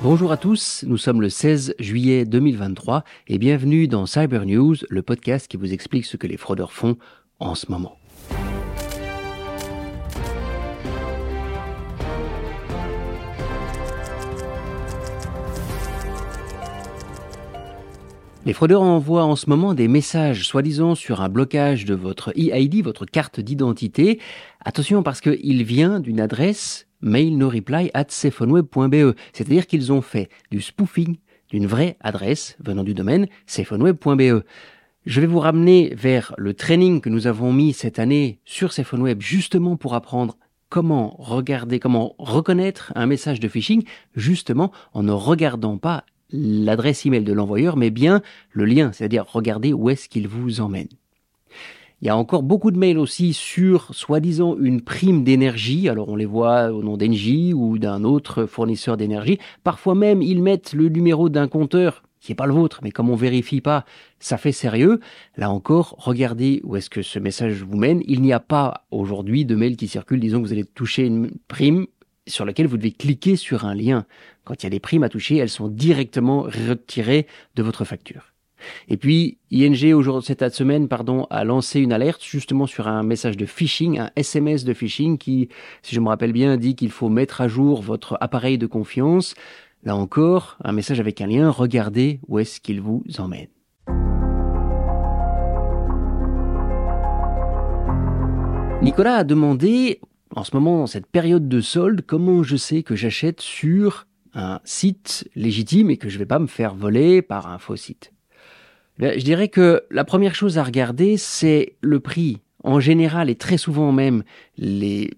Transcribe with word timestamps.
Bonjour 0.00 0.30
à 0.30 0.36
tous, 0.36 0.84
nous 0.86 0.96
sommes 0.96 1.20
le 1.20 1.28
16 1.28 1.74
juillet 1.80 2.24
2023 2.24 3.02
et 3.26 3.36
bienvenue 3.36 3.88
dans 3.88 4.06
Cyber 4.06 4.46
News, 4.46 4.76
le 4.88 5.02
podcast 5.02 5.48
qui 5.48 5.56
vous 5.56 5.72
explique 5.72 6.04
ce 6.04 6.16
que 6.16 6.28
les 6.28 6.36
fraudeurs 6.36 6.72
font 6.72 6.96
en 7.40 7.56
ce 7.56 7.68
moment. 7.68 7.98
Les 18.46 18.52
fraudeurs 18.52 18.82
envoient 18.82 19.24
en 19.24 19.34
ce 19.34 19.50
moment 19.50 19.74
des 19.74 19.88
messages 19.88 20.46
soi-disant 20.46 20.94
sur 20.94 21.22
un 21.22 21.28
blocage 21.28 21.84
de 21.84 21.94
votre 21.94 22.32
EID, 22.38 22.84
votre 22.84 23.04
carte 23.04 23.40
d'identité. 23.40 24.20
Attention 24.64 25.02
parce 25.02 25.20
qu'il 25.20 25.64
vient 25.64 25.98
d'une 25.98 26.20
adresse 26.20 26.87
mail 27.00 27.36
no 27.36 27.48
reply 27.48 27.90
at 27.94 28.06
cephoneWeb.be. 28.08 29.14
C'est-à-dire 29.32 29.66
qu'ils 29.66 29.92
ont 29.92 30.02
fait 30.02 30.28
du 30.50 30.60
spoofing 30.60 31.16
d'une 31.50 31.66
vraie 31.66 31.96
adresse 32.00 32.56
venant 32.60 32.84
du 32.84 32.94
domaine 32.94 33.26
cephoneWeb.be. 33.46 34.44
Je 35.06 35.20
vais 35.20 35.26
vous 35.26 35.40
ramener 35.40 35.94
vers 35.94 36.34
le 36.36 36.52
training 36.54 37.00
que 37.00 37.08
nous 37.08 37.26
avons 37.26 37.52
mis 37.52 37.72
cette 37.72 37.98
année 37.98 38.40
sur 38.44 38.70
Web 38.92 39.22
justement 39.22 39.76
pour 39.76 39.94
apprendre 39.94 40.36
comment 40.68 41.16
regarder, 41.18 41.78
comment 41.78 42.14
reconnaître 42.18 42.92
un 42.94 43.06
message 43.06 43.40
de 43.40 43.48
phishing 43.48 43.84
justement 44.14 44.70
en 44.92 45.02
ne 45.02 45.12
regardant 45.12 45.78
pas 45.78 46.04
l'adresse 46.30 47.06
email 47.06 47.24
de 47.24 47.32
l'envoyeur 47.32 47.76
mais 47.76 47.90
bien 47.90 48.20
le 48.52 48.66
lien, 48.66 48.92
c'est-à-dire 48.92 49.24
regarder 49.26 49.72
où 49.72 49.88
est-ce 49.88 50.08
qu'il 50.08 50.28
vous 50.28 50.60
emmène. 50.60 50.88
Il 52.00 52.06
y 52.06 52.10
a 52.10 52.16
encore 52.16 52.44
beaucoup 52.44 52.70
de 52.70 52.78
mails 52.78 52.98
aussi 52.98 53.32
sur 53.32 53.92
soi-disant 53.92 54.56
une 54.56 54.82
prime 54.82 55.24
d'énergie. 55.24 55.88
Alors 55.88 56.08
on 56.08 56.14
les 56.14 56.26
voit 56.26 56.70
au 56.70 56.84
nom 56.84 56.96
d'Engie 56.96 57.52
ou 57.52 57.76
d'un 57.78 58.04
autre 58.04 58.46
fournisseur 58.46 58.96
d'énergie. 58.96 59.40
Parfois 59.64 59.96
même 59.96 60.22
ils 60.22 60.40
mettent 60.40 60.74
le 60.74 60.88
numéro 60.90 61.28
d'un 61.28 61.48
compteur 61.48 62.04
qui 62.20 62.30
n'est 62.30 62.36
pas 62.36 62.46
le 62.46 62.52
vôtre, 62.52 62.80
mais 62.84 62.92
comme 62.92 63.10
on 63.10 63.16
vérifie 63.16 63.60
pas, 63.60 63.84
ça 64.20 64.38
fait 64.38 64.52
sérieux. 64.52 65.00
Là 65.36 65.50
encore, 65.50 65.96
regardez 65.98 66.60
où 66.62 66.76
est-ce 66.76 66.88
que 66.88 67.02
ce 67.02 67.18
message 67.18 67.64
vous 67.64 67.76
mène. 67.76 68.02
Il 68.06 68.22
n'y 68.22 68.32
a 68.32 68.40
pas 68.40 68.86
aujourd'hui 68.92 69.44
de 69.44 69.56
mail 69.56 69.76
qui 69.76 69.88
circule 69.88 70.20
disons 70.20 70.40
que 70.40 70.46
vous 70.46 70.52
allez 70.52 70.64
toucher 70.64 71.04
une 71.04 71.32
prime 71.48 71.86
sur 72.28 72.44
laquelle 72.44 72.68
vous 72.68 72.76
devez 72.76 72.92
cliquer 72.92 73.34
sur 73.34 73.64
un 73.64 73.74
lien. 73.74 74.06
Quand 74.44 74.62
il 74.62 74.66
y 74.66 74.68
a 74.68 74.70
des 74.70 74.80
primes 74.80 75.02
à 75.02 75.08
toucher, 75.08 75.36
elles 75.36 75.48
sont 75.48 75.68
directement 75.68 76.42
retirées 76.42 77.26
de 77.56 77.62
votre 77.64 77.84
facture. 77.84 78.34
Et 78.88 78.96
puis, 78.96 79.38
ING, 79.50 79.94
aujourd'hui, 79.94 80.26
cette 80.26 80.54
semaine, 80.54 80.88
pardon, 80.88 81.26
a 81.30 81.44
lancé 81.44 81.80
une 81.80 81.92
alerte 81.92 82.22
justement 82.24 82.66
sur 82.66 82.88
un 82.88 83.02
message 83.02 83.36
de 83.36 83.46
phishing, 83.46 83.98
un 83.98 84.10
SMS 84.16 84.64
de 84.64 84.74
phishing 84.74 85.18
qui, 85.18 85.48
si 85.82 85.94
je 85.94 86.00
me 86.00 86.08
rappelle 86.08 86.32
bien, 86.32 86.56
dit 86.56 86.74
qu'il 86.74 86.90
faut 86.90 87.08
mettre 87.08 87.40
à 87.40 87.48
jour 87.48 87.82
votre 87.82 88.16
appareil 88.20 88.58
de 88.58 88.66
confiance. 88.66 89.34
Là 89.84 89.94
encore, 89.94 90.56
un 90.64 90.72
message 90.72 91.00
avec 91.00 91.20
un 91.20 91.26
lien, 91.26 91.50
regardez 91.50 92.20
où 92.28 92.38
est-ce 92.38 92.60
qu'il 92.60 92.80
vous 92.80 93.04
emmène. 93.18 93.48
Nicolas 98.82 99.16
a 99.16 99.24
demandé, 99.24 100.00
en 100.34 100.44
ce 100.44 100.54
moment, 100.54 100.78
dans 100.78 100.86
cette 100.86 101.06
période 101.06 101.48
de 101.48 101.60
solde, 101.60 102.02
comment 102.06 102.42
je 102.42 102.56
sais 102.56 102.82
que 102.82 102.94
j'achète 102.94 103.40
sur 103.40 104.06
un 104.34 104.60
site 104.64 105.28
légitime 105.34 105.90
et 105.90 105.96
que 105.96 106.08
je 106.08 106.14
ne 106.14 106.20
vais 106.20 106.26
pas 106.26 106.38
me 106.38 106.46
faire 106.46 106.74
voler 106.74 107.22
par 107.22 107.48
un 107.48 107.58
faux 107.58 107.76
site. 107.76 108.12
Je 108.98 109.22
dirais 109.22 109.48
que 109.48 109.84
la 109.90 110.04
première 110.04 110.34
chose 110.34 110.58
à 110.58 110.64
regarder, 110.64 111.16
c'est 111.16 111.76
le 111.80 112.00
prix. 112.00 112.40
En 112.64 112.80
général, 112.80 113.30
et 113.30 113.36
très 113.36 113.56
souvent 113.56 113.92
même, 113.92 114.24
les 114.56 115.10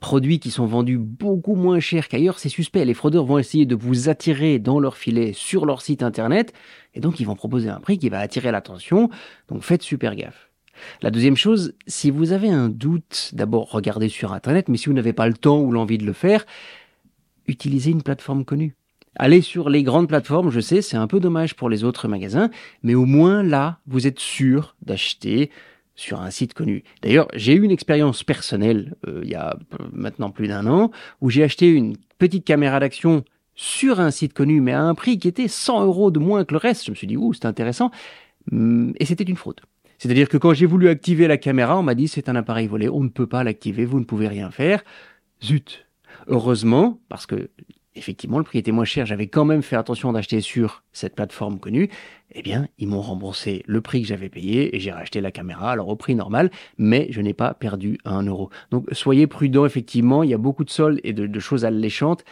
produits 0.00 0.40
qui 0.40 0.50
sont 0.50 0.66
vendus 0.66 0.98
beaucoup 0.98 1.54
moins 1.54 1.80
cher 1.80 2.08
qu'ailleurs, 2.08 2.38
c'est 2.38 2.48
suspect. 2.48 2.84
Les 2.84 2.94
fraudeurs 2.94 3.24
vont 3.24 3.38
essayer 3.38 3.66
de 3.66 3.74
vous 3.74 4.08
attirer 4.08 4.58
dans 4.58 4.80
leur 4.80 4.96
filet 4.96 5.32
sur 5.32 5.66
leur 5.66 5.80
site 5.80 6.02
internet, 6.02 6.52
et 6.94 7.00
donc 7.00 7.20
ils 7.20 7.24
vont 7.24 7.36
proposer 7.36 7.68
un 7.68 7.80
prix 7.80 7.98
qui 7.98 8.08
va 8.08 8.18
attirer 8.18 8.50
l'attention. 8.50 9.10
Donc 9.48 9.62
faites 9.62 9.82
super 9.82 10.16
gaffe. 10.16 10.50
La 11.02 11.10
deuxième 11.10 11.36
chose, 11.36 11.74
si 11.86 12.10
vous 12.10 12.32
avez 12.32 12.50
un 12.50 12.68
doute, 12.68 13.30
d'abord 13.32 13.70
regardez 13.70 14.08
sur 14.08 14.32
internet, 14.32 14.68
mais 14.68 14.76
si 14.76 14.86
vous 14.86 14.94
n'avez 14.94 15.12
pas 15.12 15.26
le 15.28 15.34
temps 15.34 15.60
ou 15.60 15.72
l'envie 15.72 15.98
de 15.98 16.06
le 16.06 16.12
faire, 16.12 16.44
utilisez 17.46 17.90
une 17.90 18.02
plateforme 18.02 18.44
connue. 18.44 18.76
Allez 19.18 19.40
sur 19.40 19.68
les 19.68 19.82
grandes 19.82 20.06
plateformes, 20.06 20.50
je 20.50 20.60
sais, 20.60 20.80
c'est 20.80 20.96
un 20.96 21.08
peu 21.08 21.18
dommage 21.18 21.54
pour 21.54 21.68
les 21.68 21.82
autres 21.82 22.06
magasins, 22.06 22.50
mais 22.84 22.94
au 22.94 23.04
moins 23.04 23.42
là, 23.42 23.80
vous 23.88 24.06
êtes 24.06 24.20
sûr 24.20 24.76
d'acheter 24.82 25.50
sur 25.96 26.20
un 26.20 26.30
site 26.30 26.54
connu. 26.54 26.84
D'ailleurs, 27.02 27.26
j'ai 27.34 27.54
eu 27.54 27.62
une 27.62 27.72
expérience 27.72 28.22
personnelle 28.22 28.94
euh, 29.08 29.20
il 29.24 29.30
y 29.30 29.34
a 29.34 29.58
euh, 29.80 29.84
maintenant 29.92 30.30
plus 30.30 30.46
d'un 30.46 30.68
an 30.68 30.92
où 31.20 31.30
j'ai 31.30 31.42
acheté 31.42 31.68
une 31.68 31.96
petite 32.18 32.44
caméra 32.44 32.78
d'action 32.78 33.24
sur 33.56 33.98
un 33.98 34.12
site 34.12 34.34
connu, 34.34 34.60
mais 34.60 34.72
à 34.72 34.82
un 34.82 34.94
prix 34.94 35.18
qui 35.18 35.26
était 35.26 35.48
100 35.48 35.84
euros 35.84 36.12
de 36.12 36.20
moins 36.20 36.44
que 36.44 36.54
le 36.54 36.58
reste. 36.58 36.86
Je 36.86 36.92
me 36.92 36.94
suis 36.94 37.08
dit, 37.08 37.16
ouh, 37.16 37.32
c'est 37.32 37.46
intéressant. 37.46 37.90
Hum, 38.52 38.92
et 39.00 39.04
c'était 39.04 39.24
une 39.24 39.34
fraude. 39.34 39.60
C'est-à-dire 39.98 40.28
que 40.28 40.36
quand 40.36 40.54
j'ai 40.54 40.66
voulu 40.66 40.88
activer 40.88 41.26
la 41.26 41.38
caméra, 41.38 41.76
on 41.76 41.82
m'a 41.82 41.96
dit 41.96 42.06
c'est 42.06 42.28
un 42.28 42.36
appareil 42.36 42.68
volé, 42.68 42.88
on 42.88 43.02
ne 43.02 43.08
peut 43.08 43.26
pas 43.26 43.42
l'activer, 43.42 43.84
vous 43.84 43.98
ne 43.98 44.04
pouvez 44.04 44.28
rien 44.28 44.52
faire. 44.52 44.84
Zut. 45.42 45.86
Heureusement, 46.28 47.00
parce 47.08 47.26
que 47.26 47.50
effectivement, 47.98 48.38
le 48.38 48.44
prix 48.44 48.58
était 48.58 48.72
moins 48.72 48.84
cher, 48.84 49.04
j'avais 49.04 49.26
quand 49.26 49.44
même 49.44 49.62
fait 49.62 49.76
attention 49.76 50.12
d'acheter 50.12 50.40
sur 50.40 50.82
cette 50.92 51.14
plateforme 51.14 51.58
connue, 51.58 51.90
eh 52.32 52.42
bien, 52.42 52.68
ils 52.78 52.88
m'ont 52.88 53.00
remboursé 53.00 53.62
le 53.66 53.80
prix 53.80 54.02
que 54.02 54.08
j'avais 54.08 54.28
payé 54.28 54.74
et 54.74 54.80
j'ai 54.80 54.92
racheté 54.92 55.20
la 55.20 55.30
caméra, 55.30 55.70
alors 55.70 55.88
au 55.88 55.96
prix 55.96 56.14
normal, 56.14 56.50
mais 56.76 57.08
je 57.10 57.20
n'ai 57.20 57.34
pas 57.34 57.54
perdu 57.54 57.98
un 58.04 58.22
euro. 58.22 58.50
Donc, 58.70 58.86
soyez 58.92 59.26
prudents, 59.26 59.66
effectivement, 59.66 60.22
il 60.22 60.30
y 60.30 60.34
a 60.34 60.38
beaucoup 60.38 60.64
de 60.64 60.70
soldes 60.70 61.00
et 61.04 61.12
de, 61.12 61.26
de 61.26 61.40
choses 61.40 61.64
alléchantes. 61.64 62.24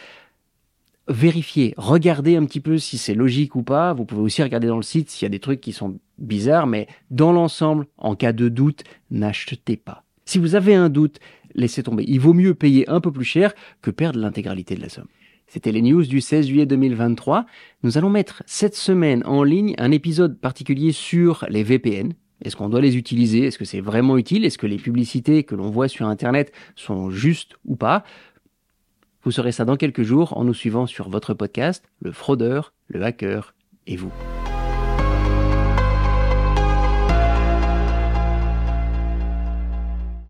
Vérifiez, 1.07 1.73
regardez 1.77 2.35
un 2.35 2.45
petit 2.45 2.59
peu 2.59 2.77
si 2.77 2.97
c'est 2.97 3.13
logique 3.13 3.55
ou 3.55 3.63
pas. 3.63 3.93
Vous 3.93 4.03
pouvez 4.03 4.21
aussi 4.21 4.43
regarder 4.43 4.67
dans 4.67 4.75
le 4.75 4.83
site 4.83 5.09
s'il 5.09 5.25
y 5.25 5.27
a 5.27 5.29
des 5.29 5.39
trucs 5.39 5.61
qui 5.61 5.71
sont 5.71 5.99
bizarres, 6.17 6.67
mais 6.67 6.87
dans 7.11 7.31
l'ensemble, 7.31 7.87
en 7.97 8.15
cas 8.15 8.33
de 8.33 8.49
doute, 8.49 8.83
n'achetez 9.09 9.77
pas. 9.77 10.03
Si 10.25 10.37
vous 10.37 10.55
avez 10.55 10.75
un 10.75 10.89
doute, 10.89 11.19
laissez 11.55 11.83
tomber. 11.83 12.03
Il 12.07 12.19
vaut 12.19 12.33
mieux 12.33 12.53
payer 12.53 12.89
un 12.89 12.99
peu 12.99 13.11
plus 13.11 13.25
cher 13.25 13.53
que 13.81 13.89
perdre 13.89 14.19
l'intégralité 14.19 14.75
de 14.75 14.81
la 14.81 14.89
somme. 14.89 15.07
C'était 15.47 15.71
les 15.71 15.81
news 15.81 16.05
du 16.05 16.19
16 16.19 16.47
juillet 16.47 16.65
2023. 16.65 17.45
Nous 17.83 17.97
allons 17.97 18.09
mettre 18.09 18.43
cette 18.45 18.75
semaine 18.75 19.23
en 19.25 19.43
ligne 19.43 19.75
un 19.77 19.91
épisode 19.91 20.37
particulier 20.39 20.91
sur 20.91 21.45
les 21.49 21.63
VPN. 21.63 22.13
Est-ce 22.43 22.55
qu'on 22.55 22.69
doit 22.69 22.81
les 22.81 22.97
utiliser? 22.97 23.45
Est-ce 23.45 23.57
que 23.57 23.65
c'est 23.65 23.79
vraiment 23.79 24.17
utile? 24.17 24.45
Est-ce 24.45 24.57
que 24.57 24.67
les 24.67 24.77
publicités 24.77 25.43
que 25.43 25.55
l'on 25.55 25.69
voit 25.69 25.87
sur 25.87 26.07
Internet 26.07 26.51
sont 26.75 27.09
justes 27.09 27.55
ou 27.65 27.77
pas? 27.77 28.03
Vous 29.23 29.31
saurez 29.31 29.51
ça 29.51 29.65
dans 29.65 29.77
quelques 29.77 30.03
jours 30.03 30.37
en 30.37 30.43
nous 30.43 30.53
suivant 30.53 30.85
sur 30.85 31.09
votre 31.09 31.33
podcast, 31.33 31.83
le 32.01 32.11
fraudeur, 32.11 32.73
le 32.87 33.03
hacker 33.03 33.55
et 33.87 33.95
vous. 33.95 34.11